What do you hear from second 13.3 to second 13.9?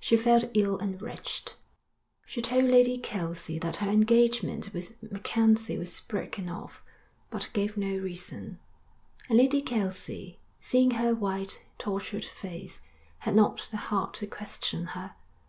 not the